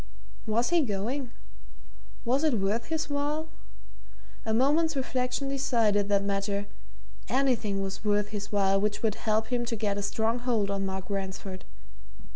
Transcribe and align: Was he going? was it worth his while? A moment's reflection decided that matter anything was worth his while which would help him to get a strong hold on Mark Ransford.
Was 0.47 0.71
he 0.71 0.81
going? 0.81 1.29
was 2.25 2.43
it 2.43 2.55
worth 2.55 2.85
his 2.85 3.07
while? 3.07 3.49
A 4.47 4.51
moment's 4.51 4.95
reflection 4.95 5.47
decided 5.49 6.09
that 6.09 6.23
matter 6.23 6.65
anything 7.29 7.83
was 7.83 8.03
worth 8.03 8.29
his 8.29 8.51
while 8.51 8.81
which 8.81 9.03
would 9.03 9.13
help 9.13 9.49
him 9.53 9.63
to 9.65 9.75
get 9.75 9.99
a 9.99 10.01
strong 10.01 10.39
hold 10.39 10.71
on 10.71 10.87
Mark 10.87 11.07
Ransford. 11.07 11.65